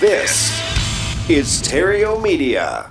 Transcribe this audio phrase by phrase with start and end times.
[0.00, 0.48] This
[1.28, 2.90] is Stereo Media.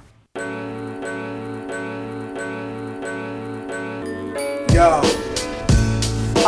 [4.72, 5.29] Yo.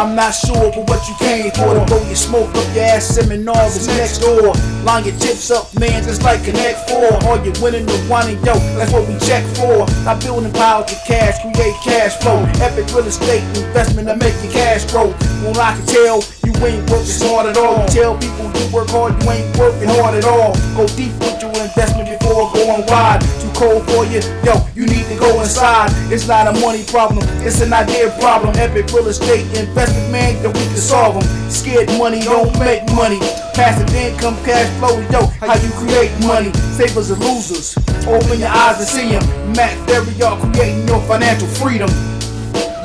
[0.01, 3.05] I'm not sure, but what you came for to blow your smoke up your ass
[3.05, 4.49] seminar is next door.
[4.81, 7.29] Line your chips up, man, just like Connect 4.
[7.29, 9.85] All you winning the and yo, that's what we check for.
[10.02, 12.41] Not building piles of cash, create cash flow.
[12.66, 15.13] Epic real estate investment to make your cash grow.
[15.45, 17.86] Well, I can tell you ain't working hard at all.
[17.86, 20.57] Tell people you work hard, you ain't working hard at all.
[20.73, 23.21] Go deep with your investment before going wide.
[23.41, 25.91] Too cold for you, yo, you need to go inside.
[26.12, 28.55] It's not a money problem, it's an idea problem.
[28.55, 31.23] Epic real estate investment, man, that we can solve them.
[31.49, 33.20] Scared money don't make money.
[33.54, 36.52] Passive income, cash flow, yo, how you create money.
[36.77, 39.26] Savers and losers, open your eyes and see them.
[39.54, 41.90] Matt Theriault, y'all creating your financial freedom.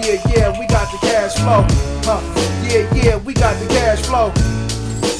[0.02, 1.64] Yeah, yeah, we got the cash flow.
[2.02, 2.20] Huh.
[2.66, 4.33] Yeah, yeah, we got the cash flow.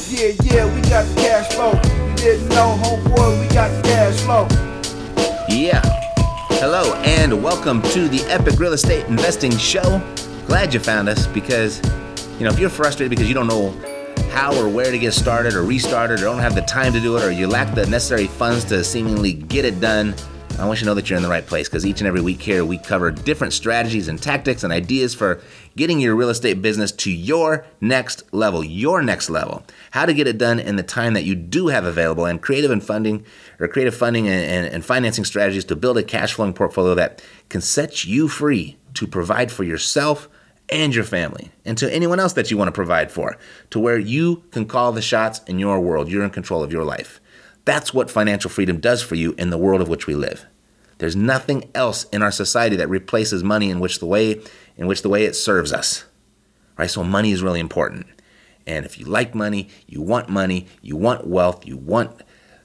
[0.09, 2.06] Yeah, yeah, we got the cash flow.
[2.27, 4.49] Didn't know, homeboy, we got cash flow.
[5.47, 5.79] Yeah.
[6.59, 10.01] Hello and welcome to the Epic Real Estate Investing Show.
[10.45, 11.81] Glad you found us because,
[12.37, 13.71] you know, if you're frustrated because you don't know
[14.31, 17.15] how or where to get started or restarted or don't have the time to do
[17.15, 20.13] it or you lack the necessary funds to seemingly get it done,
[20.59, 22.19] I want you to know that you're in the right place because each and every
[22.19, 25.39] week here we cover different strategies and tactics and ideas for
[25.75, 29.63] getting your real estate business to your next level, your next level.
[29.91, 32.71] How to get it done in the time that you do have available and creative
[32.71, 33.23] and funding
[33.59, 37.21] or creative funding and, and, and financing strategies to build a cash flowing portfolio that
[37.49, 40.27] can set you free to provide for yourself
[40.69, 43.37] and your family and to anyone else that you want to provide for
[43.69, 46.09] to where you can call the shots in your world.
[46.09, 47.21] You're in control of your life.
[47.67, 50.45] That's what financial freedom does for you in the world of which we live.
[50.99, 54.41] There's nothing else in our society that replaces money in which the way
[54.77, 56.05] in which the way it serves us.
[56.77, 56.89] Right?
[56.89, 58.07] So money is really important.
[58.65, 62.21] And if you like money, you want money, you want wealth, you want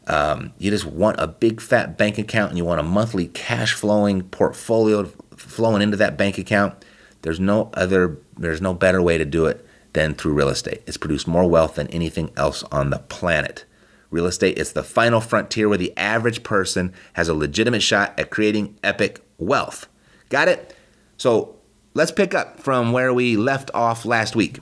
[0.06, 3.74] um, you just want a big fat bank account and you want a monthly cash
[3.74, 6.84] flowing portfolio flowing into that bank account,
[7.22, 10.84] there's no other there's no better way to do it than through real estate.
[10.86, 13.64] It's produced more wealth than anything else on the planet.
[14.12, 18.30] Real estate is the final frontier where the average person has a legitimate shot at
[18.30, 19.88] creating epic wealth.
[20.28, 20.76] Got it?
[21.16, 21.56] So
[21.94, 24.60] let's pick up from where we left off last week.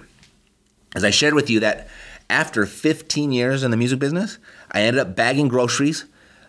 [0.95, 1.89] As I shared with you that
[2.29, 4.39] after 15 years in the music business,
[4.71, 6.05] I ended up bagging groceries.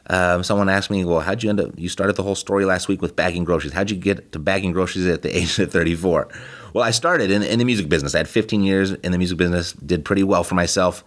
[0.07, 1.71] Um, someone asked me, "Well, how'd you end up?
[1.77, 3.73] You started the whole story last week with bagging groceries.
[3.73, 6.27] How'd you get to bagging groceries at the age of 34?"
[6.73, 8.15] Well, I started in, in the music business.
[8.15, 11.03] I had 15 years in the music business, did pretty well for myself,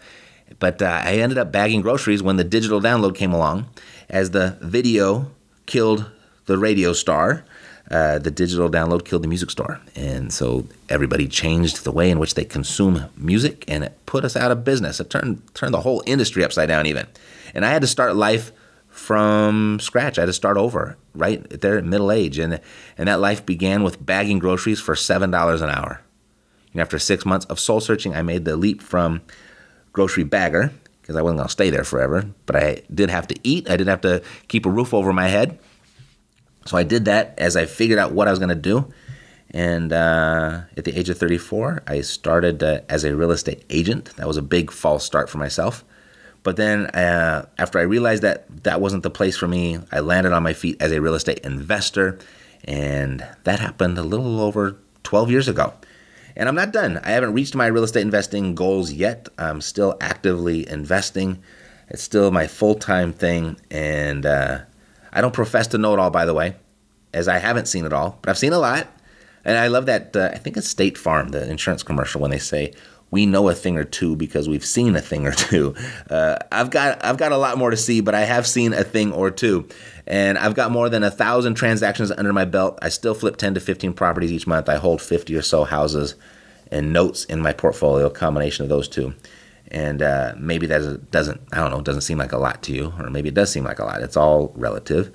[0.59, 3.67] but uh, I ended up bagging groceries when the digital download came along.
[4.09, 5.31] As the video
[5.67, 6.11] killed
[6.47, 7.45] the radio star,
[7.91, 9.81] uh, the digital download killed the music store.
[9.95, 14.37] And so everybody changed the way in which they consume music, and it put us
[14.37, 15.01] out of business.
[15.01, 17.07] It turned, turned the whole industry upside down, even.
[17.55, 18.53] And I had to start life
[18.89, 20.19] from scratch.
[20.19, 22.39] I had to start over right there at middle age.
[22.39, 22.61] And,
[22.97, 25.25] and that life began with bagging groceries for $7
[25.63, 26.01] an hour.
[26.73, 29.23] And after six months of soul searching, I made the leap from
[29.95, 33.37] grocery bagger because I wasn't going to stay there forever, but I did have to
[33.43, 33.71] eat.
[33.71, 35.59] I did have to keep a roof over my head.
[36.67, 38.93] So I did that as I figured out what I was going to do.
[39.51, 44.17] And uh, at the age of 34, I started uh, as a real estate agent.
[44.17, 45.85] That was a big false start for myself.
[46.43, 50.33] But then uh, after I realized that that wasn't the place for me, I landed
[50.33, 52.19] on my feet as a real estate investor.
[52.65, 55.75] And that happened a little over 12 years ago.
[56.37, 56.99] And I'm not done.
[57.05, 59.29] I haven't reached my real estate investing goals yet.
[59.39, 61.43] I'm still actively investing.
[61.89, 63.57] It's still my full time thing.
[63.71, 64.61] And uh,
[65.13, 66.57] I don't profess to know it all, by the way,
[67.13, 68.89] as I haven't seen it all, but I've seen a lot.
[69.45, 70.17] And I love that.
[70.17, 72.73] Uh, I think it's State Farm, the insurance commercial, when they say,
[73.15, 75.73] we know a thing or two because we've seen a thing or two.
[76.11, 78.83] Uh, I've got I've got a lot more to see, but I have seen a
[78.83, 79.69] thing or two,
[80.05, 82.77] and I've got more than a thousand transactions under my belt.
[82.83, 84.69] I still flip ten to fifteen properties each month.
[84.69, 86.17] I hold fifty or so houses
[86.73, 89.15] and notes in my portfolio, combination of those two.
[89.69, 92.93] And uh, maybe that doesn't I don't know doesn't seem like a lot to you,
[92.99, 94.03] or maybe it does seem like a lot.
[94.03, 95.13] It's all relative.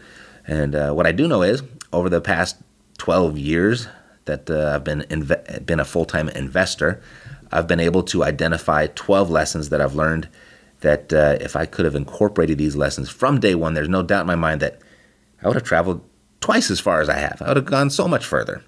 [0.48, 2.56] And uh, what I do know is over the past
[2.98, 3.90] twelve years
[4.24, 7.02] that uh, I've been inve- been a full time investor.
[7.52, 10.30] I've been able to identify 12 lessons that I've learned
[10.82, 14.22] that uh, if I could have incorporated these lessons from day one, there's no doubt
[14.22, 14.80] in my mind that
[15.42, 16.02] I would have traveled
[16.42, 17.42] twice as far as I have.
[17.42, 18.64] I would have gone so much further.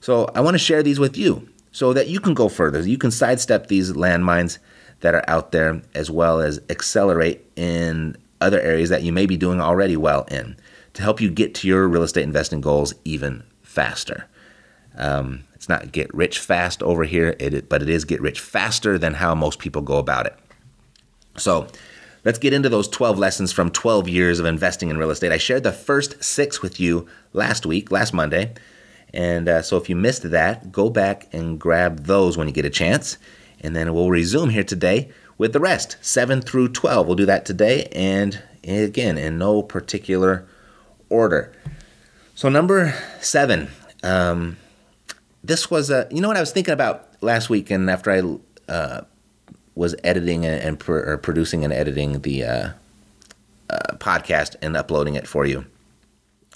[0.00, 2.80] So I want to share these with you so that you can go further.
[2.80, 4.58] You can sidestep these landmines
[5.00, 9.36] that are out there as well as accelerate in other areas that you may be
[9.36, 10.56] doing already well in
[10.94, 14.26] to help you get to your real estate investing goals even faster.
[14.96, 18.98] Um, it's not get rich fast over here, it, but it is get rich faster
[18.98, 20.36] than how most people go about it.
[21.36, 21.68] So,
[22.24, 25.32] let's get into those 12 lessons from 12 years of investing in real estate.
[25.32, 28.54] I shared the first six with you last week, last Monday.
[29.12, 32.64] And uh, so if you missed that, go back and grab those when you get
[32.64, 33.18] a chance.
[33.60, 37.06] And then we'll resume here today with the rest, 7 through 12.
[37.06, 37.88] We'll do that today.
[37.92, 40.46] And again, in no particular
[41.08, 41.52] order.
[42.34, 43.68] So, number seven,
[44.02, 44.56] um,
[45.42, 48.72] this was a, you know what I was thinking about last week, and after I
[48.72, 49.02] uh,
[49.74, 52.70] was editing and, pr- producing and editing the uh,
[53.70, 55.64] uh, podcast and uploading it for you,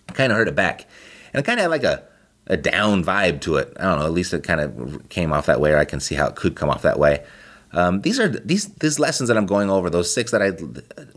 [0.08, 0.86] I kind of heard it back,
[1.32, 2.04] and it kind of had like a
[2.46, 3.75] a down vibe to it.
[3.78, 4.06] I don't know.
[4.06, 6.36] At least it kind of came off that way, or I can see how it
[6.36, 7.25] could come off that way.
[7.72, 9.90] Um, these are these these lessons that I'm going over.
[9.90, 10.50] Those six that I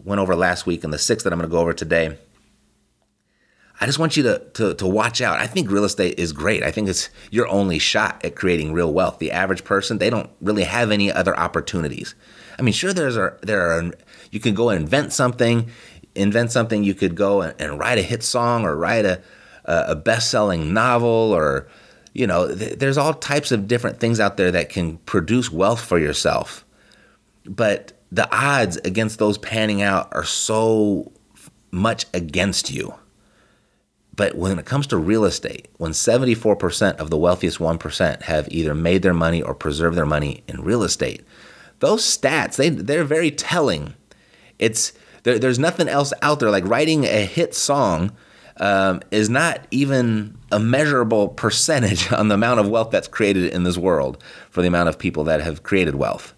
[0.04, 2.18] went over last week, and the six that I'm going to go over today.
[3.80, 5.40] I just want you to, to to watch out.
[5.40, 6.64] I think real estate is great.
[6.64, 9.20] I think it's your only shot at creating real wealth.
[9.20, 12.16] The average person, they don't really have any other opportunities.
[12.58, 13.92] I mean, sure, there's a there are
[14.32, 15.70] you can go and invent something,
[16.16, 16.84] invent something.
[16.84, 19.22] You could go and, and write a hit song or write a
[19.66, 21.68] a best-selling novel or
[22.14, 25.82] you know, th- there's all types of different things out there that can produce wealth
[25.82, 26.66] for yourself.
[27.46, 31.12] But the odds against those panning out are so
[31.70, 32.96] much against you.
[34.18, 38.76] But when it comes to real estate, when 74% of the wealthiest 1% have either
[38.76, 41.24] made their money or preserved their money in real estate,
[41.80, 43.94] those stats, they, they're very telling.
[44.58, 44.92] It's
[45.22, 48.12] there, there's nothing else out there like writing a hit song
[48.58, 53.64] um, is not even a measurable percentage on the amount of wealth that's created in
[53.64, 56.34] this world for the amount of people that have created wealth.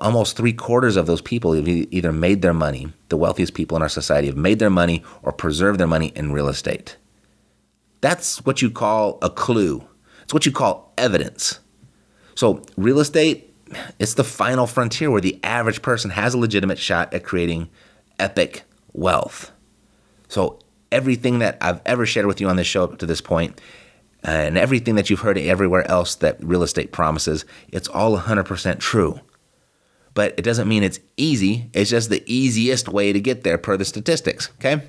[0.00, 3.82] Almost three quarters of those people have either made their money, the wealthiest people in
[3.82, 6.96] our society have made their money or preserved their money in real estate.
[8.00, 9.82] That's what you call a clue.
[10.22, 11.60] It's what you call evidence.
[12.34, 13.52] So, real estate,
[13.98, 17.68] it's the final frontier where the average person has a legitimate shot at creating
[18.18, 19.50] epic wealth.
[20.28, 20.60] So,
[20.92, 23.22] everything that I've ever shared with you on this show up to this
[24.26, 28.78] uh, and everything that you've heard everywhere else that real estate promises, it's all 100%
[28.78, 29.20] true.
[30.18, 31.70] But it doesn't mean it's easy.
[31.72, 34.82] It's just the easiest way to get there per the statistics, okay?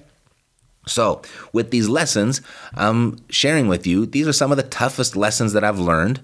[0.87, 1.21] So,
[1.53, 2.41] with these lessons
[2.73, 6.21] I'm sharing with you, these are some of the toughest lessons that I've learned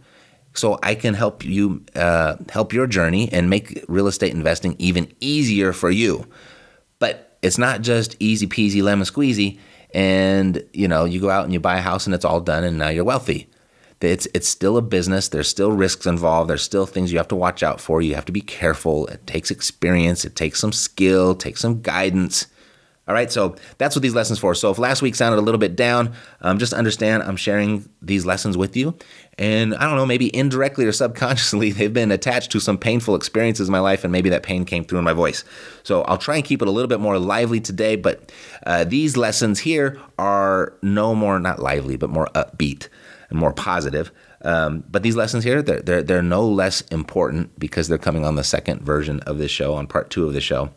[0.56, 5.14] so I can help you uh, help your journey and make real estate investing even
[5.20, 6.26] easier for you.
[6.98, 9.60] But it's not just easy peasy lemon squeezy
[9.94, 12.64] and you know you go out and you buy a house and it's all done
[12.64, 13.48] and now you're wealthy
[14.02, 15.30] it's it's still a business.
[15.30, 16.50] There's still risks involved.
[16.50, 18.02] There's still things you have to watch out for.
[18.02, 19.08] You have to be careful.
[19.08, 20.26] It takes experience.
[20.26, 21.32] It takes some skill.
[21.32, 22.48] It takes some guidance.
[23.08, 24.56] All right, so that's what these lessons for.
[24.56, 28.26] So if last week sounded a little bit down, um, just understand I'm sharing these
[28.26, 28.98] lessons with you.
[29.38, 33.68] And I don't know, maybe indirectly or subconsciously, they've been attached to some painful experiences
[33.68, 35.44] in my life, and maybe that pain came through in my voice.
[35.84, 38.32] So I'll try and keep it a little bit more lively today, but
[38.66, 42.88] uh, these lessons here are no more, not lively, but more upbeat
[43.30, 44.12] and more positive.
[44.42, 48.36] Um, but these lessons here, they're, they're, they're no less important because they're coming on
[48.36, 50.72] the second version of this show, on part two of the show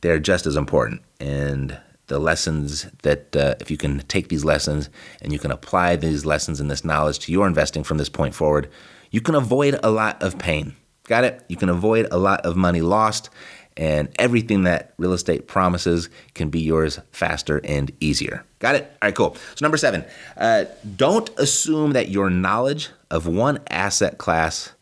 [0.00, 1.02] they're just as important.
[1.18, 4.90] And the lessons that, uh, if you can take these lessons
[5.22, 8.34] and you can apply these lessons and this knowledge to your investing from this point
[8.34, 8.68] forward,
[9.10, 10.74] you can avoid a lot of pain.
[11.04, 11.44] Got it?
[11.48, 13.30] You can avoid a lot of money lost,
[13.76, 18.44] and everything that real estate promises can be yours faster and easier.
[18.58, 18.84] Got it?
[19.00, 19.36] All right, cool.
[19.54, 20.04] So, number seven,
[20.36, 20.64] uh,
[20.96, 24.72] don't assume that your knowledge of one asset class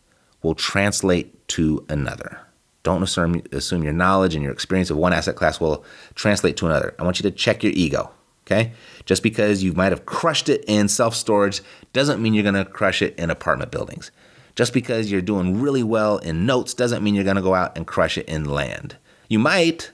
[0.42, 2.40] will translate to another.
[2.83, 6.66] Don't assume, assume your knowledge and your experience of one asset class will translate to
[6.66, 6.95] another.
[6.99, 8.11] I want you to check your ego.
[8.47, 8.73] Okay?
[9.04, 11.61] Just because you might have crushed it in self storage
[11.92, 14.11] doesn't mean you're to crush it in apartment buildings.
[14.59, 17.77] Just because you're doing really well in notes doesn't mean you're going to go out
[17.77, 18.97] and crush it in land.
[19.29, 19.93] You might,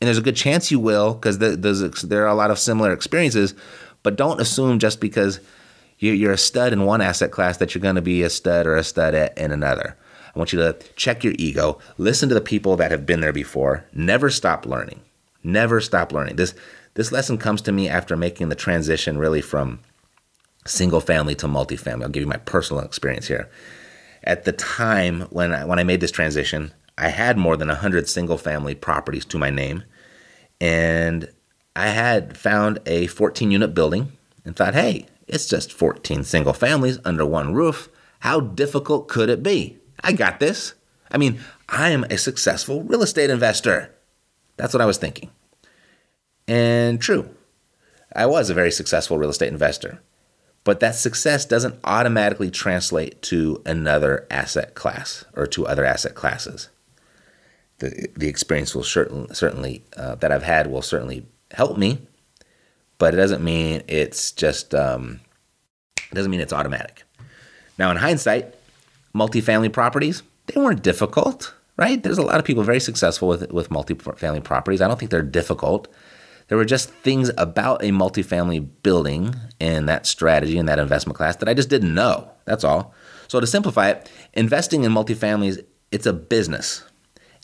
[0.00, 3.54] and there's a good chance you will, because there are a lot of similar experiences,
[4.02, 5.38] but don't assume just because
[5.98, 8.74] you're a stud in one asset class that you're going to be a stud or
[8.74, 9.96] a stud in another.
[10.34, 13.32] I want you to check your ego, listen to the people that have been there
[13.32, 14.98] before, never stop learning.
[15.44, 16.34] Never stop learning.
[16.34, 16.54] This
[16.94, 19.78] this lesson comes to me after making the transition really from
[20.66, 22.02] single family to multifamily.
[22.02, 23.48] I'll give you my personal experience here.
[24.24, 28.08] At the time when I, when I made this transition, I had more than 100
[28.08, 29.84] single family properties to my name
[30.62, 31.28] and
[31.74, 34.12] I had found a 14 unit building
[34.44, 37.88] and thought, "Hey, it's just 14 single families under one roof.
[38.20, 40.74] How difficult could it be?" I got this.
[41.10, 43.92] I mean, I am a successful real estate investor.
[44.56, 45.30] That's what I was thinking.
[46.46, 47.28] And true,
[48.14, 50.00] I was a very successful real estate investor.
[50.64, 56.68] But that success doesn't automatically translate to another asset class or to other asset classes.
[57.78, 61.98] the the experience will certainly certainly uh, that I've had will certainly help me,
[62.98, 65.20] but it doesn't mean it's just um,
[66.10, 67.02] it doesn't mean it's automatic.
[67.78, 68.54] Now, in hindsight,
[69.14, 72.02] multifamily properties they weren't difficult, right?
[72.02, 74.80] There's a lot of people very successful with with multifamily properties.
[74.80, 75.88] I don't think they're difficult.
[76.52, 81.36] There were just things about a multifamily building and that strategy and that investment class
[81.36, 82.30] that I just didn't know.
[82.44, 82.92] That's all.
[83.26, 86.84] So to simplify it, investing in multifamilies, it's a business.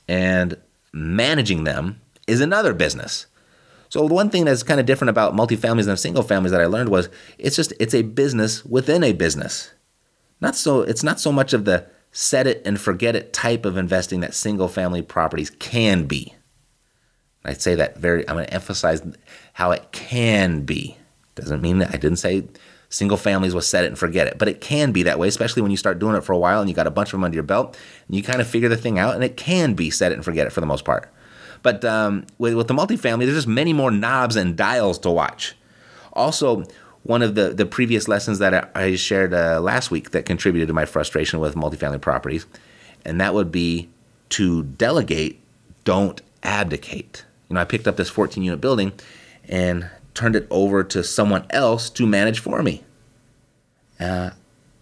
[0.08, 0.58] And
[0.92, 3.24] managing them is another business.
[3.88, 6.90] So one thing that's kind of different about multifamilies than single families that I learned
[6.90, 9.72] was it's just it's a business within a business.
[10.42, 13.78] Not so it's not so much of the set it and forget it type of
[13.78, 16.34] investing that single family properties can be.
[17.44, 19.02] I say that very I'm going to emphasize
[19.52, 20.96] how it can be.
[21.34, 22.48] Doesn't mean that I didn't say
[22.88, 24.38] single families will set it and forget it.
[24.38, 26.60] But it can be that way, especially when you start doing it for a while
[26.60, 28.68] and you got a bunch of them under your belt and you kind of figure
[28.68, 30.84] the thing out, and it can be set it and forget it for the most
[30.84, 31.12] part.
[31.62, 35.56] But um, with, with the multifamily, there's just many more knobs and dials to watch.
[36.12, 36.64] Also,
[37.02, 40.74] one of the, the previous lessons that I, shared uh, last week that contributed to
[40.74, 42.46] my frustration with multifamily properties,
[43.04, 43.88] and that would be
[44.30, 45.40] to delegate,
[45.84, 47.24] don't abdicate.
[47.48, 48.92] You know, I picked up this 14 unit building
[49.48, 52.84] and turned it over to someone else to manage for me.
[53.98, 54.30] Uh,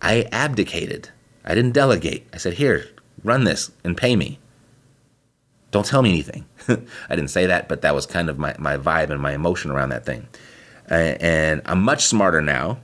[0.02, 1.10] I abdicated.
[1.44, 2.26] I didn't delegate.
[2.32, 2.86] I said, Here,
[3.22, 4.38] run this and pay me.
[5.70, 6.46] Don't tell me anything.
[6.68, 9.70] I didn't say that, but that was kind of my, my vibe and my emotion
[9.70, 10.26] around that thing.
[10.88, 12.78] And I'm much smarter now.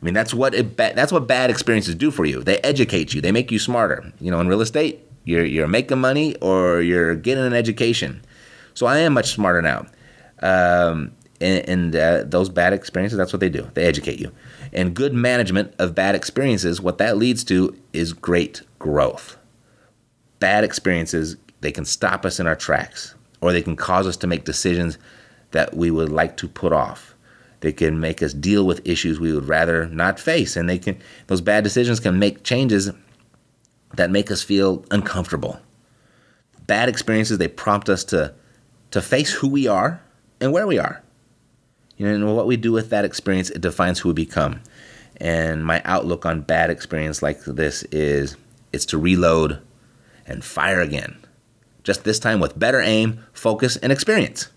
[0.00, 2.42] I mean, that's what it, that's what bad experiences do for you.
[2.42, 3.20] They educate you.
[3.20, 4.12] They make you smarter.
[4.20, 8.22] You know, in real estate, you're you're making money or you're getting an education.
[8.74, 9.86] So I am much smarter now.
[10.42, 13.68] Um, and, and uh, those bad experiences, that's what they do.
[13.74, 14.32] They educate you.
[14.72, 19.36] And good management of bad experiences, what that leads to is great growth.
[20.40, 24.26] Bad experiences, they can stop us in our tracks, or they can cause us to
[24.26, 24.98] make decisions
[25.52, 27.14] that we would like to put off.
[27.60, 30.98] They can make us deal with issues we would rather not face, and they can
[31.28, 32.90] those bad decisions can make changes
[33.94, 35.58] that make us feel uncomfortable.
[36.66, 38.34] Bad experiences they prompt us to
[38.90, 40.00] to face who we are
[40.40, 41.02] and where we are.
[41.96, 44.60] You know, and what we do with that experience, it defines who we become.
[45.18, 48.36] And my outlook on bad experience like this is
[48.72, 49.60] it's to reload
[50.26, 51.16] and fire again.
[51.84, 54.48] Just this time with better aim, focus, and experience.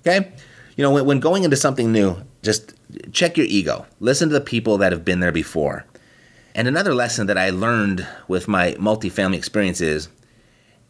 [0.00, 0.32] Okay?
[0.76, 2.74] You know, when, when going into something new, just
[3.12, 3.86] check your ego.
[4.00, 5.84] Listen to the people that have been there before.
[6.54, 10.08] And another lesson that I learned with my multifamily experience is,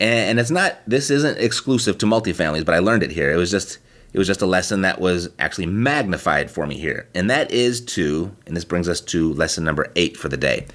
[0.03, 3.33] and it's not, this isn't exclusive to multifamilies, but I learned it here.
[3.33, 3.79] It was just,
[4.13, 7.09] it was just a lesson that was actually magnified for me here.
[7.15, 10.67] And that is to, and this brings us to lesson number eight for the day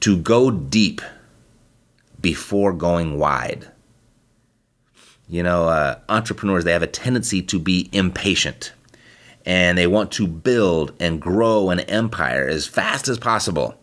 [0.00, 1.02] to go deep
[2.20, 3.68] before going wide.
[5.28, 8.72] You know, uh, entrepreneurs, they have a tendency to be impatient
[9.44, 13.78] and they want to build and grow an empire as fast as possible.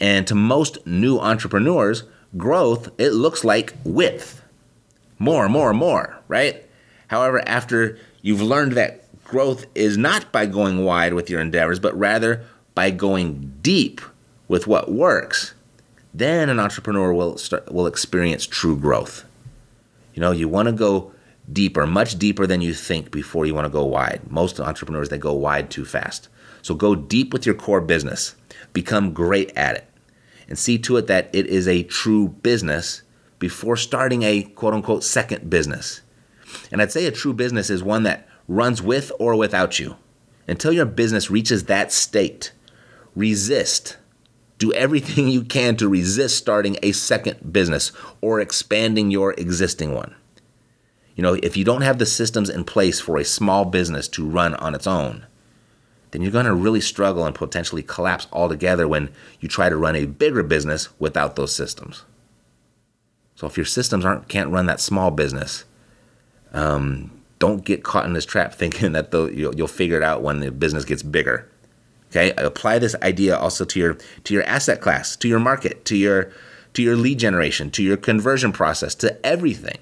[0.00, 2.02] And to most new entrepreneurs,
[2.36, 4.42] growth, it looks like width
[5.22, 6.66] more, more, more, right?
[7.06, 11.96] However, after you've learned that growth is not by going wide with your endeavors, but
[11.96, 14.00] rather by going deep
[14.48, 15.54] with what works,
[16.12, 19.24] then an entrepreneur will start, will experience true growth.
[20.12, 21.12] You know, you want to go
[21.52, 24.28] deeper, much deeper than you think before you want to go wide.
[24.28, 26.28] Most entrepreneurs they go wide too fast.
[26.62, 28.34] So go deep with your core business.
[28.72, 29.88] Become great at it.
[30.52, 33.00] And see to it that it is a true business
[33.38, 36.02] before starting a quote unquote second business.
[36.70, 39.96] And I'd say a true business is one that runs with or without you.
[40.46, 42.52] Until your business reaches that state,
[43.16, 43.96] resist.
[44.58, 47.90] Do everything you can to resist starting a second business
[48.20, 50.14] or expanding your existing one.
[51.16, 54.28] You know, if you don't have the systems in place for a small business to
[54.28, 55.24] run on its own,
[56.12, 59.96] then you're going to really struggle and potentially collapse altogether when you try to run
[59.96, 62.04] a bigger business without those systems.
[63.34, 65.64] So if your systems aren't can't run that small business,
[66.52, 70.22] um, don't get caught in this trap thinking that the, you'll, you'll figure it out
[70.22, 71.48] when the business gets bigger.
[72.10, 75.96] Okay, apply this idea also to your to your asset class, to your market, to
[75.96, 76.30] your
[76.74, 79.78] to your lead generation, to your conversion process, to everything.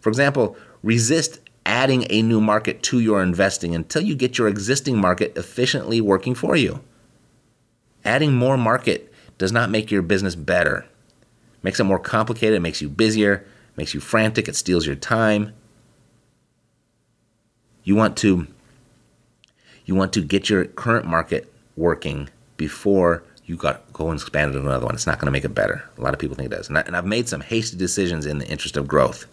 [0.00, 1.38] For example, resist
[1.70, 6.34] adding a new market to your investing until you get your existing market efficiently working
[6.34, 6.80] for you.
[8.04, 10.78] Adding more market does not make your business better.
[10.78, 14.84] It makes it more complicated, it makes you busier, it makes you frantic, it steals
[14.84, 15.52] your time.
[17.84, 18.48] You want to
[19.84, 24.54] you want to get your current market working before you got go and expand it
[24.54, 24.96] to another one.
[24.96, 25.84] It's not going to make it better.
[25.96, 26.68] A lot of people think it does.
[26.68, 29.26] And, I, and I've made some hasty decisions in the interest of growth.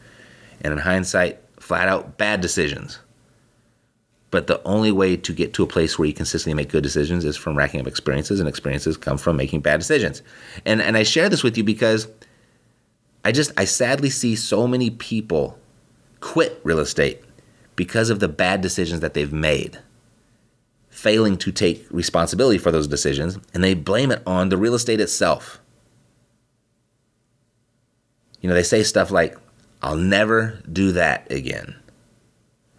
[0.62, 3.00] And in hindsight, flat out bad decisions.
[4.31, 7.25] But the only way to get to a place where you consistently make good decisions
[7.25, 10.21] is from racking up experiences, and experiences come from making bad decisions.
[10.65, 12.07] And and I share this with you because
[13.24, 15.59] I just I sadly see so many people
[16.19, 17.21] quit real estate
[17.75, 19.79] because of the bad decisions that they've made,
[20.89, 25.00] failing to take responsibility for those decisions, and they blame it on the real estate
[25.00, 25.59] itself.
[28.41, 29.38] You know, they say stuff like,
[29.88, 31.74] I'll never do that again.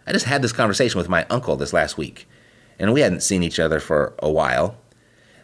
[0.05, 2.27] I just had this conversation with my uncle this last week,
[2.77, 4.77] and we hadn't seen each other for a while,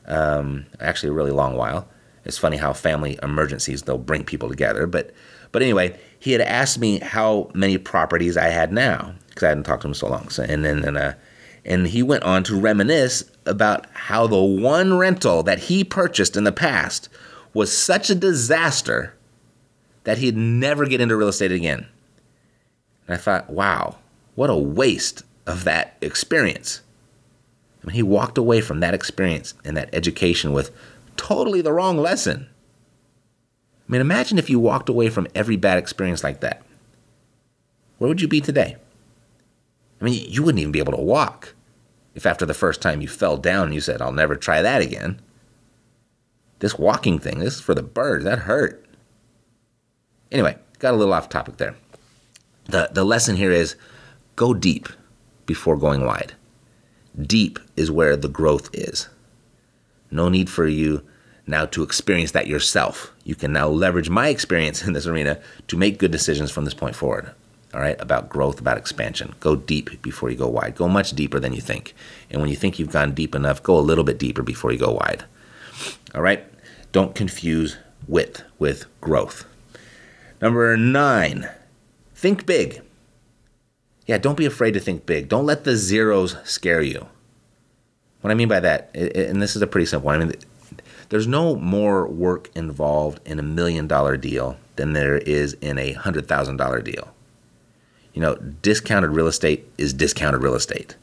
[0.05, 1.87] um, actually, a really long while.
[2.23, 5.11] It's funny how family emergencies they'll bring people together, but
[5.51, 9.63] but anyway, he had asked me how many properties I had now because I hadn't
[9.63, 10.29] talked to him so long.
[10.29, 11.13] So, and then and, uh,
[11.65, 16.43] and he went on to reminisce about how the one rental that he purchased in
[16.43, 17.09] the past
[17.55, 19.15] was such a disaster
[20.05, 21.87] that he'd never get into real estate again.
[23.07, 23.97] And I thought, wow,
[24.35, 26.81] what a waste of that experience.
[27.83, 30.71] I mean, he walked away from that experience and that education with
[31.17, 32.47] totally the wrong lesson.
[33.87, 36.63] I mean, imagine if you walked away from every bad experience like that.
[37.97, 38.77] Where would you be today?
[40.01, 41.53] I mean, you wouldn't even be able to walk
[42.13, 45.19] if after the first time you fell down you said, I'll never try that again.
[46.59, 48.23] This walking thing, this is for the birds.
[48.23, 48.84] That hurt.
[50.31, 51.75] Anyway, got a little off topic there.
[52.65, 53.75] The, the lesson here is
[54.35, 54.89] go deep
[55.45, 56.33] before going wide.
[57.21, 59.07] Deep is where the growth is.
[60.11, 61.03] No need for you
[61.47, 63.13] now to experience that yourself.
[63.23, 66.73] You can now leverage my experience in this arena to make good decisions from this
[66.73, 67.31] point forward.
[67.73, 69.35] All right, about growth, about expansion.
[69.41, 70.75] Go deep before you go wide.
[70.75, 71.93] Go much deeper than you think.
[72.29, 74.79] And when you think you've gone deep enough, go a little bit deeper before you
[74.79, 75.25] go wide.
[76.13, 76.45] All right,
[76.93, 77.77] don't confuse
[78.07, 79.45] width with growth.
[80.41, 81.49] Number nine,
[82.13, 82.81] think big.
[84.05, 85.29] Yeah, don't be afraid to think big.
[85.29, 87.07] Don't let the zeros scare you.
[88.21, 90.33] What I mean by that, and this is a pretty simple one, I mean,
[91.09, 95.93] there's no more work involved in a million dollar deal than there is in a
[95.93, 97.13] hundred thousand dollar deal.
[98.13, 100.95] You know, discounted real estate is discounted real estate.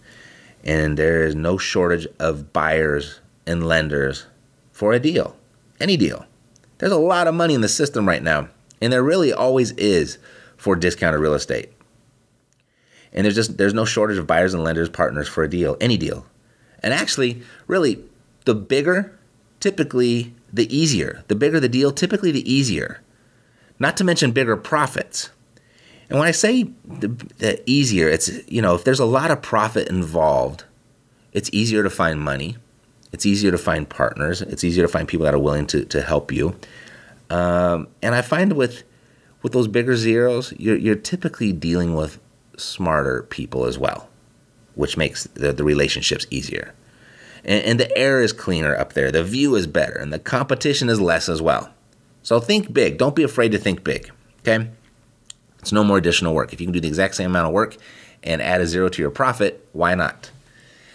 [0.64, 4.27] And there is no shortage of buyers and lenders
[4.73, 5.37] for a deal,
[5.81, 6.27] any deal.
[6.79, 8.49] There's a lot of money in the system right now,
[8.83, 10.18] and there really always is
[10.57, 11.73] for discounted real estate.
[13.12, 15.97] And there's just there's no shortage of buyers and lenders partners for a deal, any
[15.97, 16.27] deal.
[16.83, 18.03] And actually, really,
[18.45, 19.18] the bigger
[19.61, 21.23] typically the easier.
[21.29, 23.01] The bigger the deal, typically the easier.
[23.79, 25.31] Not to mention bigger profits.
[26.11, 29.40] And when I say the, the, easier, it's, you know, if there's a lot of
[29.40, 30.64] profit involved,
[31.33, 32.57] it's easier to find money.
[33.12, 34.42] It's easier to find partners.
[34.42, 36.57] It's easier to find people that are willing to, to help you.
[37.33, 38.83] Um, and I find with
[39.42, 42.21] with those bigger zeros, you're, you're typically dealing with
[42.57, 44.09] smarter people as well,
[44.77, 46.75] which makes the, the relationships easier
[47.45, 49.11] and, and the air is cleaner up there.
[49.11, 51.71] The view is better, and the competition is less as well.
[52.23, 52.99] So think big.
[52.99, 54.11] Don't be afraid to think big.
[54.40, 54.68] Okay?
[55.59, 56.53] It's no more additional work.
[56.53, 57.77] If you can do the exact same amount of work
[58.23, 60.31] and add a zero to your profit, why not?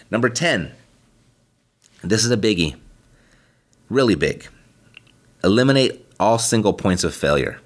[0.09, 0.71] Number 10.
[2.01, 2.75] This is a biggie.
[3.89, 4.47] Really big.
[5.43, 7.59] Eliminate all single points of failure.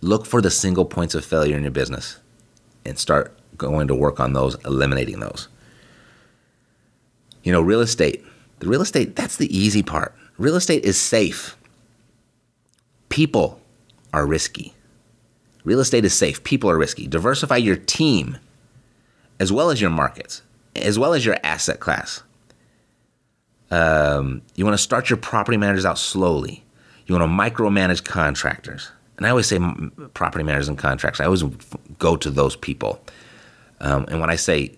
[0.00, 2.18] Look for the single points of failure in your business
[2.84, 5.48] and start going to work on those, eliminating those.
[7.42, 8.24] You know, real estate.
[8.60, 10.14] The real estate, that's the easy part.
[10.38, 11.56] Real estate is safe.
[13.08, 13.60] People
[14.12, 14.74] are risky.
[15.64, 16.42] Real estate is safe.
[16.44, 17.06] People are risky.
[17.06, 18.38] Diversify your team
[19.40, 20.42] as well as your markets,
[20.76, 22.22] as well as your asset class.
[23.70, 26.64] Um, you want to start your property managers out slowly.
[27.06, 28.90] You want to micromanage contractors.
[29.16, 29.60] And I always say
[30.14, 31.44] property managers and contractors, I always
[31.98, 33.00] go to those people.
[33.80, 34.72] Um, and when I say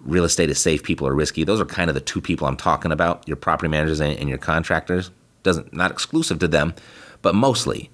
[0.00, 1.44] real estate is safe, people are risky.
[1.44, 4.28] Those are kind of the two people I'm talking about: your property managers and, and
[4.28, 5.10] your contractors.
[5.42, 6.74] Doesn't not exclusive to them,
[7.20, 7.90] but mostly.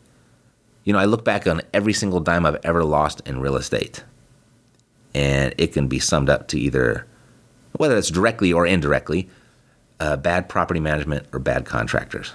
[0.84, 4.04] You know, I look back on every single dime I've ever lost in real estate,
[5.14, 7.06] and it can be summed up to either,
[7.72, 9.28] whether it's directly or indirectly,
[10.00, 12.32] uh, bad property management or bad contractors.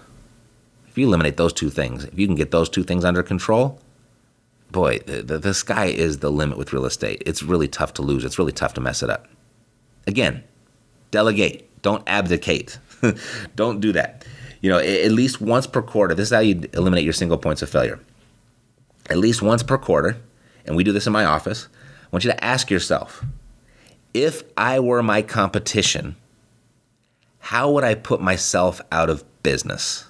[0.93, 3.79] If you eliminate those two things, if you can get those two things under control,
[4.71, 7.23] boy, the, the, the sky is the limit with real estate.
[7.25, 8.23] It's really tough to lose.
[8.23, 9.27] It's really tough to mess it up.
[10.05, 10.43] Again,
[11.09, 11.81] delegate.
[11.81, 12.77] Don't abdicate.
[13.55, 14.23] Don't do that.
[14.61, 16.13] You know, at least once per quarter.
[16.13, 17.99] This is how you eliminate your single points of failure.
[19.09, 20.17] At least once per quarter,
[20.63, 21.69] and we do this in my office.
[22.03, 23.25] I want you to ask yourself,
[24.13, 26.17] if I were my competition,
[27.39, 30.05] how would I put myself out of business?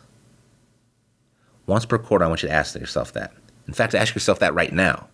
[1.66, 3.34] Once per quarter, I want you to ask yourself that.
[3.68, 5.08] In fact, ask yourself that right now.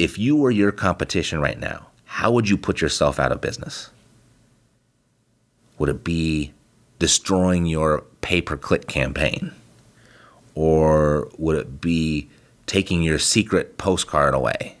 [0.00, 3.90] if you were your competition right now, how would you put yourself out of business?
[5.78, 6.52] Would it be
[6.98, 9.52] destroying your pay per click campaign?
[10.54, 12.30] Or would it be
[12.64, 14.76] taking your secret postcard away?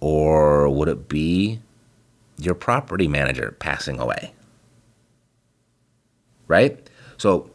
[0.00, 1.60] Or would it be
[2.36, 4.34] your property manager passing away?
[6.46, 6.90] Right?
[7.16, 7.50] So,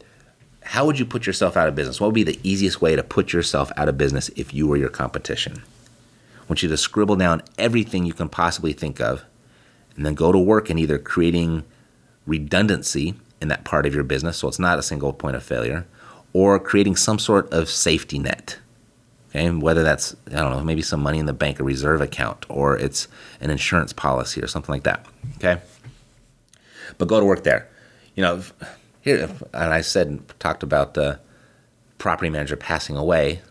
[0.64, 2.00] how would you put yourself out of business?
[2.00, 4.76] What would be the easiest way to put yourself out of business if you were
[4.76, 5.62] your competition?
[6.38, 9.24] I want you to scribble down everything you can possibly think of
[9.96, 11.64] and then go to work in either creating
[12.26, 15.86] redundancy in that part of your business so it's not a single point of failure
[16.32, 18.58] or creating some sort of safety net.
[19.30, 22.46] Okay, whether that's I don't know, maybe some money in the bank, a reserve account,
[22.48, 23.08] or it's
[23.40, 25.06] an insurance policy or something like that.
[25.36, 25.60] Okay,
[26.98, 27.68] but go to work there.
[28.14, 28.42] You know,
[29.04, 31.20] here and I said talked about the
[31.98, 33.42] property manager passing away.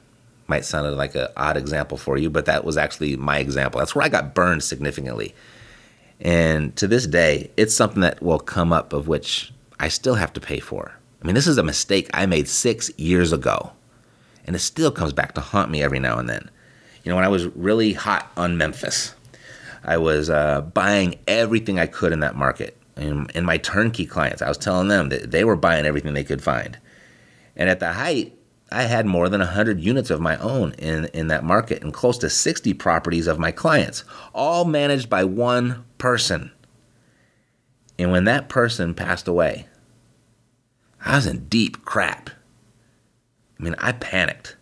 [0.48, 3.80] Might sound like an odd example for you, but that was actually my example.
[3.80, 5.34] That's where I got burned significantly.
[6.20, 10.34] And to this day, it's something that will come up of which I still have
[10.34, 10.94] to pay for.
[11.22, 13.72] I mean, this is a mistake I made six years ago,
[14.46, 16.50] and it still comes back to haunt me every now and then.
[17.04, 19.13] You know, when I was really hot on Memphis,
[19.84, 22.78] I was uh, buying everything I could in that market.
[22.95, 26.23] And, and my turnkey clients, I was telling them that they were buying everything they
[26.23, 26.77] could find.
[27.56, 28.38] And at the height,
[28.71, 32.17] I had more than 100 units of my own in, in that market and close
[32.19, 34.03] to 60 properties of my clients,
[34.34, 36.51] all managed by one person.
[37.99, 39.67] And when that person passed away,
[41.06, 42.32] I was in deep crap.
[43.60, 44.56] I mean, I panicked.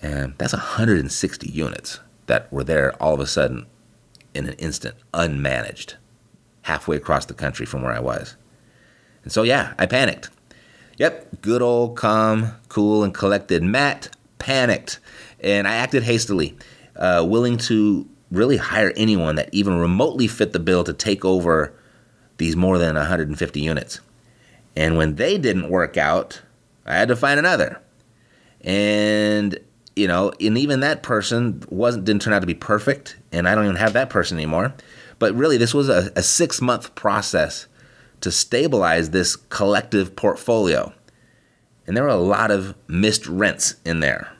[0.00, 3.66] And that's 160 units that were there all of a sudden
[4.34, 5.94] in an instant, unmanaged,
[6.64, 8.36] halfway across the country from where I was.
[9.22, 10.30] And so, yeah, I panicked.
[10.98, 14.98] Yep, good old calm, cool, and collected Matt panicked.
[15.40, 16.56] And I acted hastily,
[16.96, 21.74] uh, willing to really hire anyone that even remotely fit the bill to take over
[22.38, 24.00] these more than 150 units.
[24.74, 26.40] And when they didn't work out,
[26.86, 27.80] I had to find another.
[28.62, 29.58] And
[29.96, 33.54] you know, and even that person wasn't didn't turn out to be perfect, and I
[33.54, 34.74] don't even have that person anymore.
[35.18, 37.66] But really, this was a, a six month process
[38.20, 40.92] to stabilize this collective portfolio.
[41.86, 44.32] And there were a lot of missed rents in there.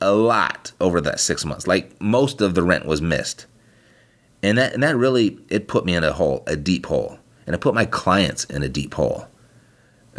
[0.00, 1.66] A lot over that six months.
[1.66, 3.46] Like most of the rent was missed.
[4.42, 7.18] And that and that really it put me in a hole, a deep hole.
[7.46, 9.26] And it put my clients in a deep hole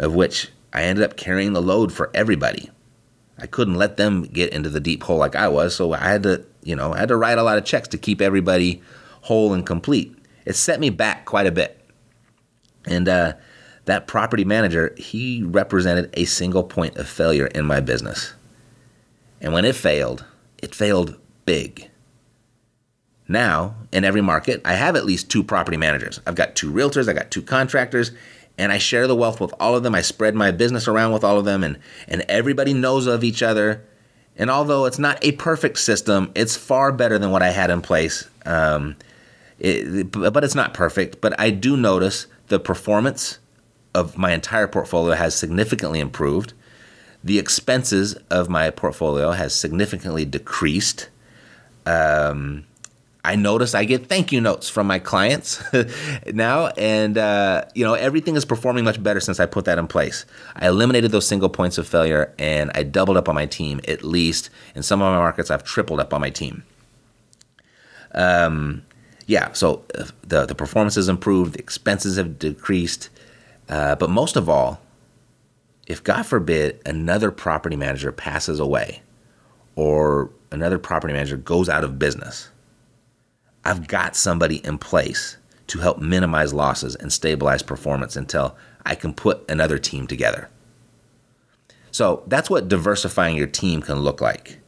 [0.00, 2.70] of which I ended up carrying the load for everybody.
[3.38, 6.22] I couldn't let them get into the deep hole like I was, so I had
[6.24, 8.82] to, you know, I had to write a lot of checks to keep everybody
[9.22, 10.16] whole and complete.
[10.44, 11.80] It set me back quite a bit.
[12.86, 13.34] And uh,
[13.84, 18.34] that property manager, he represented a single point of failure in my business.
[19.40, 20.24] And when it failed,
[20.58, 21.90] it failed big.
[23.28, 26.20] Now, in every market, I have at least two property managers.
[26.26, 28.10] I've got two realtors, I've got two contractors,
[28.58, 29.94] and I share the wealth with all of them.
[29.94, 31.78] I spread my business around with all of them, and,
[32.08, 33.84] and everybody knows of each other.
[34.36, 37.82] And although it's not a perfect system, it's far better than what I had in
[37.82, 38.28] place.
[38.44, 38.96] Um,
[39.60, 41.20] it, but it's not perfect.
[41.20, 43.38] But I do notice the performance
[43.94, 46.52] of my entire portfolio has significantly improved.
[47.22, 51.08] The expenses of my portfolio has significantly decreased.
[51.84, 52.64] Um,
[53.22, 55.62] I notice I get thank you notes from my clients
[56.26, 59.86] now, and uh, you know everything is performing much better since I put that in
[59.86, 60.24] place.
[60.56, 63.80] I eliminated those single points of failure, and I doubled up on my team.
[63.86, 66.62] At least in some of my markets, I've tripled up on my team.
[68.12, 68.82] Um,
[69.30, 73.10] yeah, so uh, the the performance has improved, the expenses have decreased,
[73.68, 74.80] uh, but most of all,
[75.86, 79.02] if God forbid another property manager passes away,
[79.76, 82.50] or another property manager goes out of business
[83.64, 85.36] I've got somebody in place
[85.68, 90.48] to help minimize losses and stabilize performance until I can put another team together.
[91.92, 94.58] So that's what diversifying your team can look like.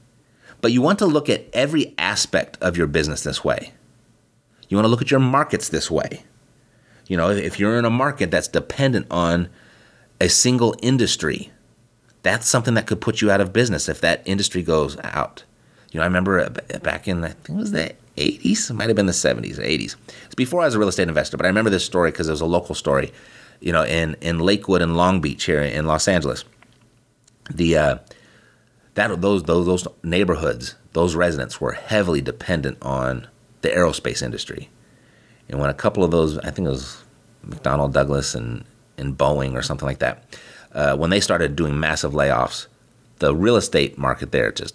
[0.61, 3.73] But you want to look at every aspect of your business this way.
[4.73, 6.23] You want to look at your markets this way.
[7.07, 9.51] You know, if you're in a market that's dependent on
[10.19, 11.51] a single industry,
[12.23, 15.45] that's something that could put you out of business if that industry goes out.
[15.91, 16.49] You know, I remember
[16.83, 19.97] back in, I think it was the 80s, it might have been the 70s, 80s.
[20.25, 22.33] It's before I was a real estate investor, but I remember this story because it
[22.33, 23.13] was a local story,
[23.61, 26.47] you know, in, in Lakewood and Long Beach here in Los Angeles.
[27.51, 27.99] The uh,
[28.95, 33.27] that those those those neighborhoods, those residents were heavily dependent on
[33.63, 34.69] the aerospace industry.
[35.49, 37.03] And when a couple of those, I think it was
[37.47, 38.65] McDonnell Douglas and,
[38.97, 40.39] and Boeing or something like that,
[40.73, 42.67] uh, when they started doing massive layoffs,
[43.19, 44.75] the real estate market there just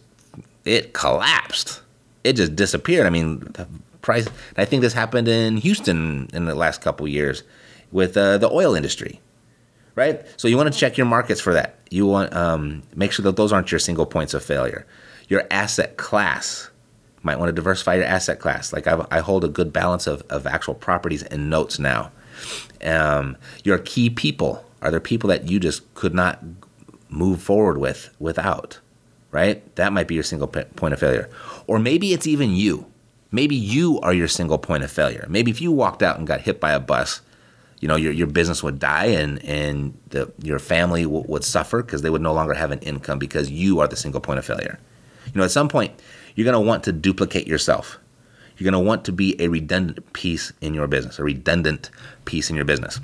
[0.65, 1.81] it collapsed
[2.27, 3.07] it just disappeared.
[3.07, 3.67] I mean, the
[4.01, 4.27] price.
[4.57, 7.43] I think this happened in Houston in the last couple years
[7.91, 9.21] with uh, the oil industry,
[9.95, 10.25] right?
[10.35, 11.79] So you want to check your markets for that.
[11.89, 14.85] You want um, make sure that those aren't your single points of failure.
[15.29, 16.69] Your asset class
[17.27, 18.73] might want to diversify your asset class.
[18.73, 22.11] Like I've, i hold a good balance of, of actual properties and notes now.
[22.83, 26.43] Um, your key people are there people that you just could not
[27.09, 28.79] move forward with without,
[29.31, 29.75] right?
[29.75, 31.29] That might be your single point of failure.
[31.67, 32.85] Or maybe it's even you.
[33.31, 35.25] Maybe you are your single point of failure.
[35.29, 37.21] Maybe if you walked out and got hit by a bus,
[37.81, 41.83] you know, your, your business would die and, and the, your family w- would suffer
[41.83, 44.45] because they would no longer have an income because you are the single point of
[44.45, 44.79] failure.
[45.25, 45.93] You know, at some point,
[46.37, 47.97] you're going to want to duplicate yourself.
[48.57, 51.89] You're going to want to be a redundant piece in your business, a redundant
[52.25, 52.99] piece in your business.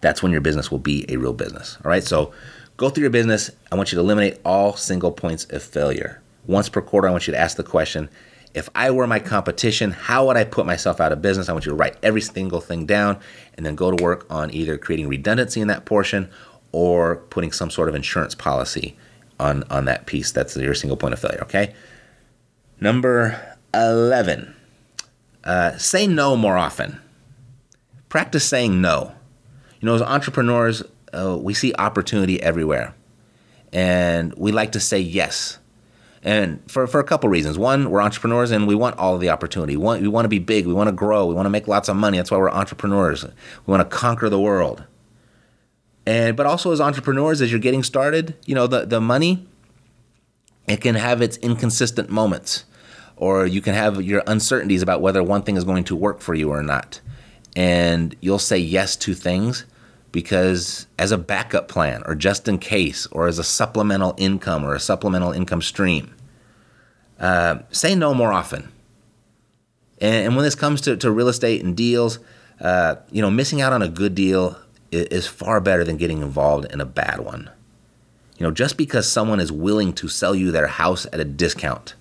[0.00, 1.76] That's when your business will be a real business.
[1.84, 2.02] All right.
[2.02, 2.32] So
[2.78, 3.50] go through your business.
[3.70, 6.22] I want you to eliminate all single points of failure.
[6.46, 8.08] Once per quarter, I want you to ask the question
[8.54, 11.50] if I were my competition, how would I put myself out of business?
[11.50, 13.20] I want you to write every single thing down
[13.54, 16.30] and then go to work on either creating redundancy in that portion
[16.72, 18.96] or putting some sort of insurance policy
[19.38, 20.32] on, on that piece.
[20.32, 21.74] That's your single point of failure, okay?
[22.80, 24.54] Number 11,
[25.44, 27.00] uh, say no more often.
[28.08, 29.12] Practice saying no.
[29.80, 32.94] You know, as entrepreneurs, uh, we see opportunity everywhere,
[33.72, 35.58] and we like to say yes
[36.22, 37.56] and for, for a couple reasons.
[37.58, 39.76] One, we're entrepreneurs and we want all of the opportunity.
[39.76, 40.66] We want, we want to be big.
[40.66, 41.26] We want to grow.
[41.26, 42.18] We want to make lots of money.
[42.18, 43.24] That's why we're entrepreneurs.
[43.24, 44.84] We want to conquer the world.
[46.06, 49.46] And but also as entrepreneurs, as you're getting started, you know the the money,
[50.66, 52.64] it can have its inconsistent moments,
[53.20, 56.34] or you can have your uncertainties about whether one thing is going to work for
[56.34, 57.00] you or not,
[57.54, 59.66] and you'll say yes to things
[60.10, 64.74] because as a backup plan or just in case or as a supplemental income or
[64.74, 66.14] a supplemental income stream.
[67.20, 68.72] Uh, say no more often.
[70.00, 72.18] And, and, when this comes to, to real estate and deals,
[72.60, 74.58] uh, you know, missing out on a good deal
[74.90, 77.50] is, is far better than getting involved in a bad one.
[78.38, 81.94] You know, just because someone is willing to sell you their house at a discount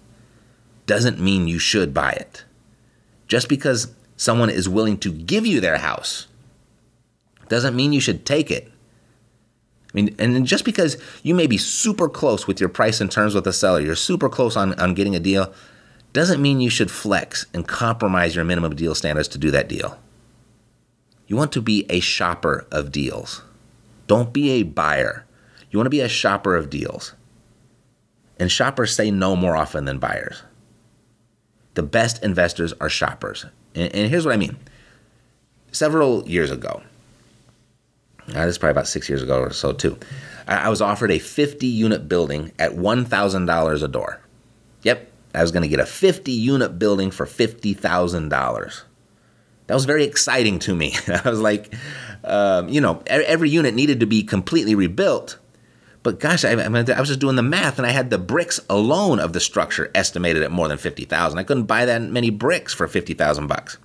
[0.89, 2.45] doesn't mean you should buy it.
[3.27, 6.25] Just because someone is willing to give you their house
[7.47, 8.71] doesn't mean you should take it.
[9.83, 13.35] I mean, and just because you may be super close with your price and terms
[13.35, 15.53] with the seller, you're super close on, on getting a deal,
[16.11, 19.99] doesn't mean you should flex and compromise your minimum deal standards to do that deal.
[21.27, 23.43] You want to be a shopper of deals.
[24.07, 25.23] Don't be a buyer.
[25.69, 27.13] You want to be a shopper of deals.
[28.39, 30.41] And shoppers say no more often than buyers.
[31.79, 33.45] The best investors are shoppers.
[33.73, 34.57] And, and here's what I mean.
[35.71, 36.83] Several years ago,
[38.27, 39.97] uh, this is probably about six years ago or so, too.
[40.45, 44.19] I, I was offered a 50 unit building at $1,000 a door.
[44.83, 48.81] Yep, I was going to get a 50 unit building for $50,000.
[49.67, 50.97] That was very exciting to me.
[51.07, 51.73] I was like,
[52.25, 55.38] um, you know, every unit needed to be completely rebuilt.
[56.09, 59.19] But gosh, I, I, was just doing the math, and I had the bricks alone
[59.19, 61.37] of the structure estimated at more than fifty thousand.
[61.37, 63.77] I couldn't buy that many bricks for fifty thousand bucks.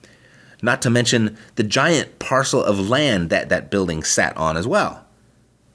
[0.62, 5.04] Not to mention the giant parcel of land that that building sat on as well.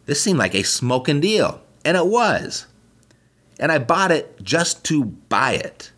[0.07, 2.65] This seemed like a smoking deal, and it was.
[3.59, 5.91] And I bought it just to buy it.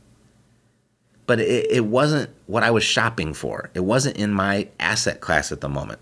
[1.27, 3.69] But it, it wasn't what I was shopping for.
[3.73, 6.01] It wasn't in my asset class at the moment.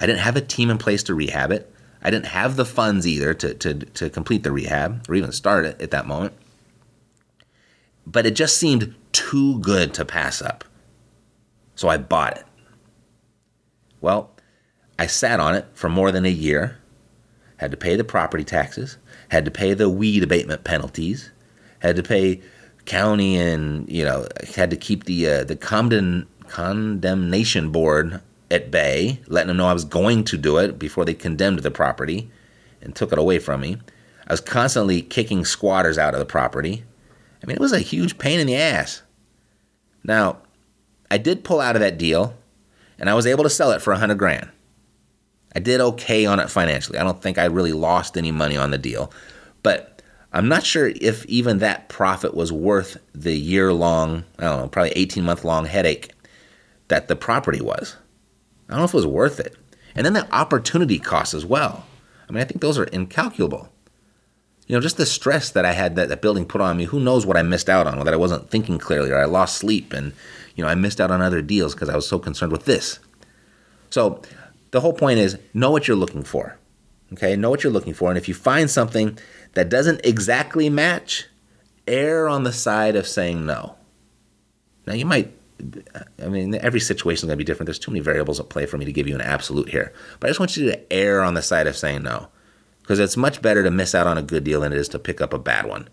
[0.00, 1.70] I didn't have a team in place to rehab it.
[2.06, 5.66] I didn't have the funds either to, to, to complete the rehab or even start
[5.66, 6.34] it at that moment.
[8.06, 10.64] But it just seemed too good to pass up.
[11.74, 12.44] So I bought it.
[14.00, 14.30] Well,
[14.96, 16.78] I sat on it for more than a year,
[17.56, 18.98] had to pay the property taxes,
[19.30, 21.32] had to pay the weed abatement penalties,
[21.80, 22.40] had to pay
[22.84, 29.20] county and, you know, had to keep the uh, the condemn, condemnation board at bay,
[29.26, 32.30] letting them know I was going to do it before they condemned the property
[32.80, 33.78] and took it away from me.
[34.26, 36.84] I was constantly kicking squatters out of the property.
[37.42, 39.02] I mean, it was a huge pain in the ass.
[40.02, 40.38] Now,
[41.10, 42.34] I did pull out of that deal
[42.98, 44.50] and I was able to sell it for a hundred grand.
[45.54, 46.98] I did okay on it financially.
[46.98, 49.12] I don't think I really lost any money on the deal,
[49.62, 54.60] but I'm not sure if even that profit was worth the year long, I don't
[54.60, 56.12] know, probably 18 month long headache
[56.88, 57.96] that the property was.
[58.68, 59.56] I don't know if it was worth it.
[59.94, 61.86] And then the opportunity costs as well.
[62.28, 63.68] I mean, I think those are incalculable.
[64.66, 66.98] You know, just the stress that I had that, that building put on me, who
[66.98, 69.56] knows what I missed out on, or that I wasn't thinking clearly, or I lost
[69.56, 70.12] sleep and
[70.56, 72.98] you know, I missed out on other deals because I was so concerned with this.
[73.90, 74.22] So
[74.70, 76.58] the whole point is know what you're looking for.
[77.12, 78.10] Okay, know what you're looking for.
[78.10, 79.18] And if you find something
[79.52, 81.26] that doesn't exactly match,
[81.86, 83.76] err on the side of saying no.
[84.86, 85.32] Now, you might,
[86.22, 87.66] I mean, every situation is going to be different.
[87.66, 89.92] There's too many variables at play for me to give you an absolute here.
[90.20, 92.28] But I just want you to err on the side of saying no
[92.86, 94.98] because it's much better to miss out on a good deal than it is to
[94.98, 95.88] pick up a bad one.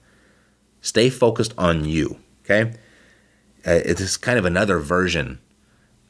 [0.82, 2.74] Stay focused on you, okay?
[3.66, 5.40] Uh, it's kind of another version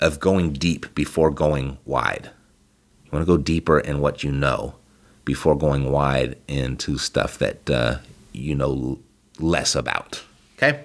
[0.02, 2.32] of going deep before going wide.
[3.06, 4.76] You want to go deeper in what you know
[5.24, 8.00] before going wide into stuff that uh,
[8.34, 9.00] you know
[9.40, 10.22] less about.
[10.58, 10.84] Okay?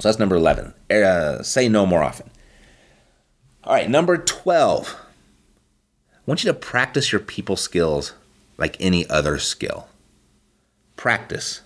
[0.00, 0.72] So that's number 11.
[0.90, 2.30] Uh, say no more often.
[3.64, 4.96] All right, number 12.
[4.96, 8.14] I want you to practice your people skills
[8.56, 9.88] like any other skill.
[10.96, 11.60] Practice,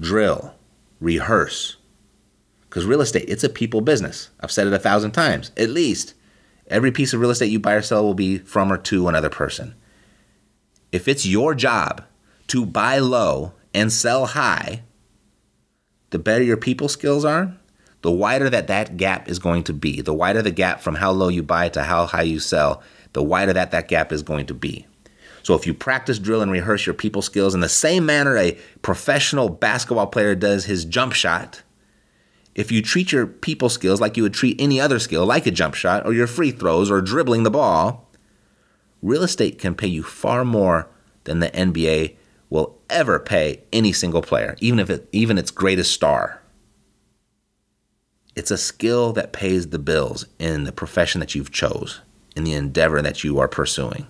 [0.00, 0.54] drill,
[0.98, 1.76] rehearse.
[2.62, 4.30] Because real estate, it's a people business.
[4.40, 5.50] I've said it a thousand times.
[5.56, 6.14] At least
[6.68, 9.30] every piece of real estate you buy or sell will be from or to another
[9.30, 9.74] person.
[10.90, 12.04] If it's your job
[12.46, 14.84] to buy low and sell high,
[16.10, 17.57] the better your people skills are,
[18.02, 20.00] the wider that that gap is going to be.
[20.00, 22.82] The wider the gap from how low you buy to how high you sell,
[23.12, 24.86] the wider that that gap is going to be.
[25.42, 28.58] So if you practice, drill, and rehearse your people skills in the same manner a
[28.82, 31.62] professional basketball player does his jump shot,
[32.54, 35.50] if you treat your people skills like you would treat any other skill, like a
[35.50, 38.10] jump shot or your free throws or dribbling the ball,
[39.00, 40.88] real estate can pay you far more
[41.24, 42.16] than the NBA
[42.50, 46.42] will ever pay any single player, even if it, even its greatest star.
[48.38, 52.02] It's a skill that pays the bills in the profession that you've chose,
[52.36, 54.06] in the endeavor that you are pursuing.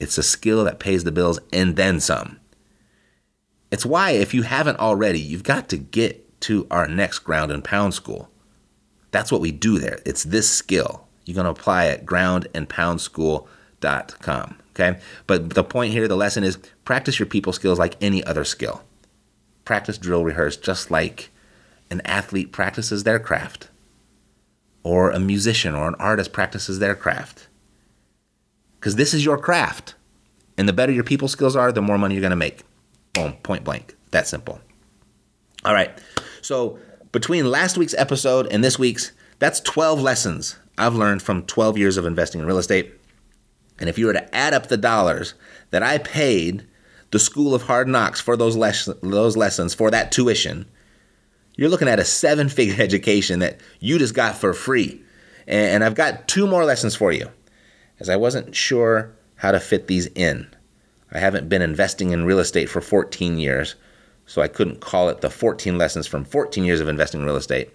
[0.00, 2.40] It's a skill that pays the bills and then some.
[3.70, 7.62] It's why if you haven't already, you've got to get to our next ground and
[7.62, 8.28] pound school.
[9.12, 10.00] That's what we do there.
[10.04, 11.06] It's this skill.
[11.26, 14.58] You're going to apply at groundandpoundschool.com.
[14.74, 14.98] Okay.
[15.28, 18.82] But the point here, the lesson is practice your people skills like any other skill.
[19.64, 21.30] Practice, drill, rehearse, just like
[21.90, 23.68] an athlete practices their craft,
[24.82, 27.48] or a musician or an artist practices their craft.
[28.78, 29.94] Because this is your craft.
[30.56, 32.62] And the better your people skills are, the more money you're going to make.
[33.12, 33.96] Boom, point blank.
[34.10, 34.60] That simple.
[35.64, 35.90] All right.
[36.42, 36.78] So
[37.12, 41.96] between last week's episode and this week's, that's 12 lessons I've learned from 12 years
[41.96, 42.92] of investing in real estate.
[43.78, 45.34] And if you were to add up the dollars
[45.70, 46.66] that I paid
[47.10, 50.66] the School of Hard Knocks for those, les- those lessons, for that tuition,
[51.58, 55.02] you're looking at a seven figure education that you just got for free.
[55.46, 57.28] And I've got two more lessons for you,
[58.00, 60.46] as I wasn't sure how to fit these in.
[61.10, 63.74] I haven't been investing in real estate for 14 years,
[64.26, 67.36] so I couldn't call it the 14 lessons from 14 years of investing in real
[67.36, 67.70] estate.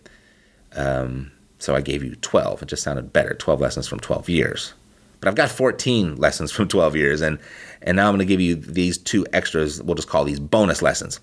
[0.75, 2.61] Um, so I gave you 12.
[2.61, 4.73] It just sounded better 12 lessons from 12 years.
[5.19, 7.39] But I've got 14 lessons from 12 years, and,
[7.81, 9.81] and now I'm to give you these two extras.
[9.81, 11.19] We'll just call these bonus lessons.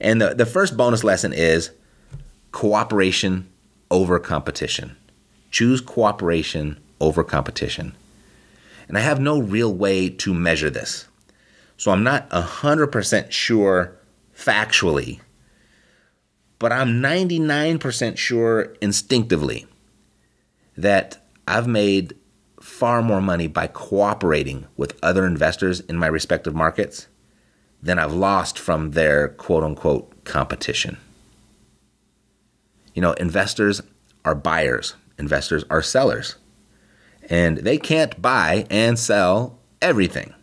[0.00, 1.70] And the, the first bonus lesson is
[2.52, 3.48] cooperation
[3.90, 4.96] over competition.
[5.50, 7.94] Choose cooperation over competition.
[8.86, 11.06] And I have no real way to measure this.
[11.76, 13.96] So I'm not 100% sure
[14.36, 15.20] factually,
[16.58, 19.66] but I'm 99% sure instinctively
[20.76, 22.14] that I've made
[22.60, 27.06] far more money by cooperating with other investors in my respective markets
[27.82, 30.98] than I've lost from their quote unquote competition.
[32.98, 33.80] You know, investors
[34.24, 36.34] are buyers, investors are sellers,
[37.30, 40.34] and they can't buy and sell everything.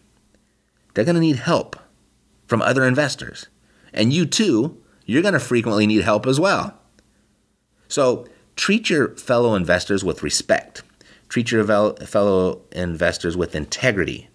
[0.94, 1.76] They're going to need help
[2.48, 3.48] from other investors.
[3.94, 6.80] And you too, you're going to frequently need help as well.
[7.90, 10.82] So treat your fellow investors with respect
[11.28, 14.30] Treat your fellow investors with integrity.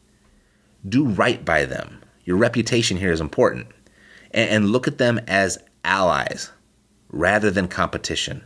[0.87, 2.03] Do right by them.
[2.27, 3.69] Your reputation here is important.
[4.33, 5.57] And look at them as
[5.87, 6.51] allies
[7.11, 8.45] rather than competition.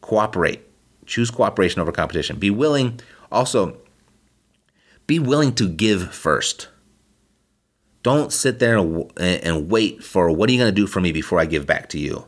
[0.00, 0.62] Cooperate.
[1.06, 2.38] Choose cooperation over competition.
[2.38, 3.76] Be willing, also,
[5.06, 6.68] be willing to give first.
[8.02, 11.38] Don't sit there and wait for what are you going to do for me before
[11.38, 12.26] I give back to you.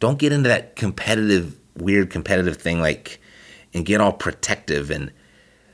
[0.00, 3.20] Don't get into that competitive, weird competitive thing like
[3.74, 5.12] and get all protective and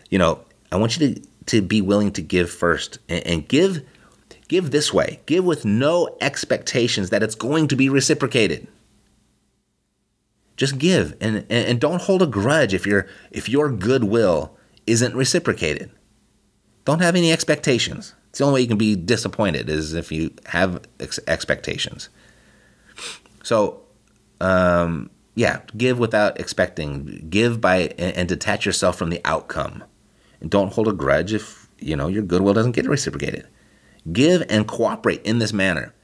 [0.09, 0.41] you know
[0.73, 3.87] i want you to to be willing to give first and, and give
[4.51, 8.67] give this way give with no expectations that it's going to be reciprocated
[10.57, 15.89] just give and, and, don't hold a grudge if your if your goodwill isn't reciprocated
[16.85, 20.33] don't have any expectations it's the only way you can be disappointed is if you
[20.47, 22.09] have ex- expectations
[23.45, 23.83] so
[24.41, 27.27] um, yeah, give without expecting.
[27.31, 29.85] Give by and, and detach yourself from the outcome.
[30.41, 33.47] And don't hold a grudge if, you know, your goodwill doesn't get reciprocated.
[34.13, 35.95] Give and cooperate in this manner.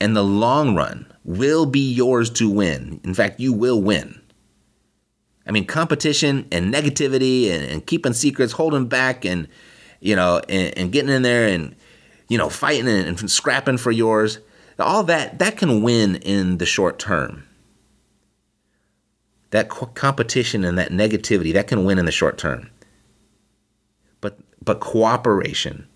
[0.00, 3.00] and the long run will be yours to win.
[3.04, 4.20] In fact, you will win.
[5.46, 9.48] I mean, competition and negativity and, and keeping secrets, holding back, and
[10.00, 11.74] you know, and, and getting in there and
[12.28, 14.38] you know, fighting and, and scrapping for yours.
[14.78, 17.44] All that that can win in the short term.
[19.50, 22.70] That co- competition and that negativity that can win in the short term.
[24.20, 25.86] But but cooperation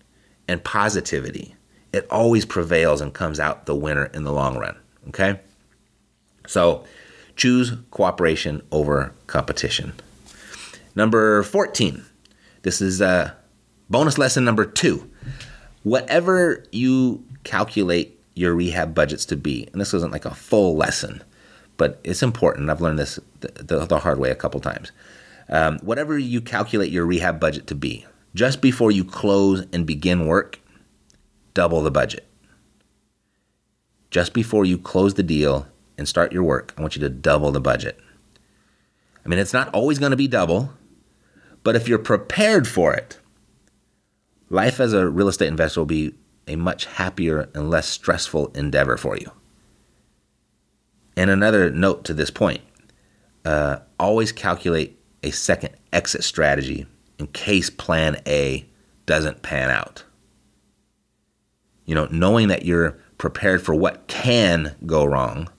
[0.49, 1.55] and positivity,
[1.93, 4.75] it always prevails and comes out the winner in the long run.
[5.09, 5.39] Okay?
[6.47, 6.83] So
[7.35, 9.93] choose cooperation over competition.
[10.95, 12.03] Number 14.
[12.63, 13.31] This is uh,
[13.89, 15.09] bonus lesson number two.
[15.83, 21.23] Whatever you calculate your rehab budgets to be, and this isn't like a full lesson,
[21.77, 22.69] but it's important.
[22.69, 24.91] I've learned this the, the, hard way a couple times.
[25.47, 28.05] Um, whatever you calculate your rehab budget to be,
[28.35, 30.59] just before you close and begin work,
[31.53, 32.27] double the budget.
[34.11, 35.67] Just before you close the deal
[35.97, 37.99] and start your work, I want you to double the budget.
[39.25, 40.71] I mean, it's not always going to be double,
[41.63, 43.19] but if you're prepared for it,
[44.49, 46.15] life as a real estate investor will be
[46.47, 49.31] a much happier and less stressful endeavor for you.
[51.15, 52.61] And another note to this point
[53.45, 56.87] uh, always calculate a second exit strategy
[57.19, 58.65] in case plan A
[59.05, 60.03] doesn't pan out.
[61.85, 65.49] You know, knowing that you're prepared for what can go wrong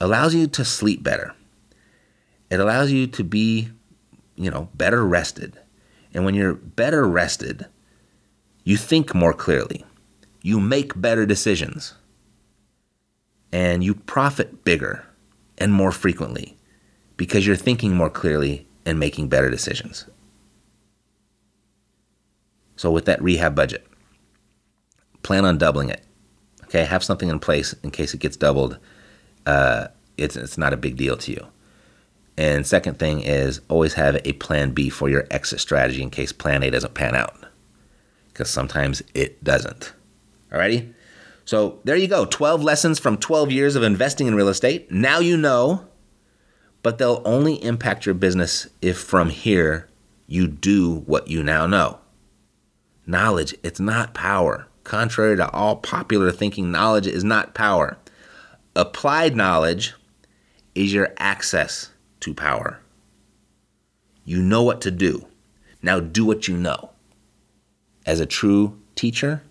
[0.00, 1.34] allows you to sleep better.
[2.50, 3.70] It allows you to be,
[4.36, 5.58] you know, better rested.
[6.14, 7.66] And when you're better rested,
[8.64, 9.84] you think more clearly.
[10.42, 11.94] You make better decisions.
[13.50, 15.06] And you profit bigger
[15.56, 16.56] and more frequently
[17.16, 20.06] because you're thinking more clearly and making better decisions.
[22.78, 23.84] So, with that rehab budget,
[25.24, 26.04] plan on doubling it.
[26.64, 28.78] Okay, have something in place in case it gets doubled.
[29.44, 31.46] Uh, it's it's not a big deal to you.
[32.36, 36.32] And second thing is always have a plan B for your exit strategy in case
[36.32, 37.34] plan A doesn't pan out,
[38.28, 39.92] because sometimes it doesn't.
[40.52, 40.94] Alrighty.
[41.44, 42.26] So there you go.
[42.26, 44.88] 12 lessons from 12 years of investing in real estate.
[44.92, 45.88] Now you know,
[46.84, 49.88] but they'll only impact your business if from here
[50.28, 51.98] you do what you now know.
[53.08, 54.66] Knowledge, it's not power.
[54.84, 57.96] Contrary to all popular thinking, knowledge is not power.
[58.76, 59.94] Applied knowledge
[60.74, 61.88] is your access
[62.20, 62.80] to power.
[64.26, 65.26] You know what to do.
[65.80, 66.90] Now do what you know.
[68.04, 69.42] As a true teacher,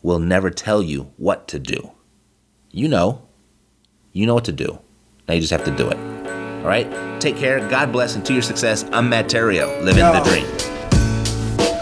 [0.00, 1.90] will never tell you what to do.
[2.70, 3.22] You know.
[4.12, 4.78] You know what to do.
[5.26, 5.98] Now you just have to do it.
[5.98, 6.86] All right?
[7.20, 7.58] Take care.
[7.68, 8.14] God bless.
[8.14, 10.12] And to your success, I'm Matt Theriault, living Yo.
[10.12, 10.61] the dream.